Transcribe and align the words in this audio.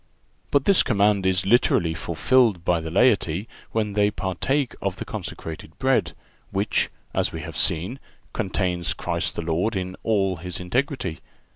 But 0.49 0.65
this 0.65 0.81
command 0.81 1.27
is 1.27 1.45
literally 1.45 1.93
fulfilled 1.93 2.65
by 2.65 2.79
the 2.81 2.89
laity 2.89 3.47
when 3.71 3.93
they 3.93 4.09
partake 4.09 4.73
of 4.81 4.95
the 4.95 5.05
consecrated 5.05 5.77
bread, 5.77 6.13
which, 6.49 6.89
as 7.13 7.31
we 7.31 7.41
have 7.41 7.55
seen, 7.55 7.99
contains 8.33 8.95
Christ 8.95 9.35
the 9.35 9.45
Lord 9.45 9.75
in 9.75 9.95
all 10.01 10.37
His 10.37 10.59
integrity. 10.59 11.19